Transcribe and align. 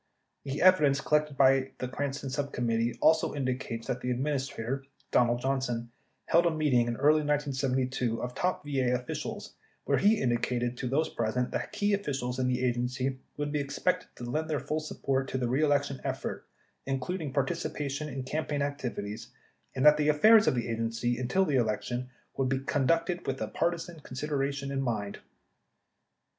The 0.45 0.63
evidence 0.63 0.99
collected 0.99 1.37
by 1.37 1.73
the 1.77 1.87
Cranston 1.87 2.29
subcom 2.29 2.65
mittee 2.65 2.97
also 3.01 3.35
indicates 3.35 3.85
that 3.85 4.01
the 4.01 4.09
Administrator, 4.09 4.83
Donald 5.11 5.41
Johnson, 5.41 5.91
held 6.25 6.47
a 6.47 6.49
meeting 6.49 6.87
in 6.87 6.95
early 6.95 7.21
1972 7.21 8.19
of 8.19 8.33
top 8.33 8.65
VA 8.65 8.95
officials 8.95 9.53
where 9.85 9.99
he 9.99 10.19
indicated 10.19 10.75
to 10.77 10.87
those 10.87 11.07
present 11.07 11.51
that 11.51 11.71
key 11.71 11.93
officials 11.93 12.39
in 12.39 12.47
the 12.47 12.65
Agency 12.65 13.19
would 13.37 13.51
be 13.51 13.59
expected 13.59 14.07
to 14.15 14.23
lend 14.23 14.49
their 14.49 14.59
full 14.59 14.79
support 14.79 15.27
to 15.27 15.37
the 15.37 15.47
reelection 15.47 16.01
effort, 16.03 16.47
including 16.87 17.31
participation 17.31 18.09
in 18.09 18.23
cam 18.23 18.45
paign 18.47 18.61
activities, 18.63 19.27
and 19.75 19.85
that 19.85 19.97
the 19.97 20.09
affairs 20.09 20.47
of 20.47 20.55
the 20.55 20.67
Agency, 20.67 21.19
until 21.19 21.45
the 21.45 21.57
election, 21.57 22.09
would 22.37 22.49
be 22.49 22.57
conducted 22.57 23.27
with 23.27 23.37
partisan 23.53 23.99
considerations 23.99 24.71
in 24.71 24.81
mind. 24.81 25.19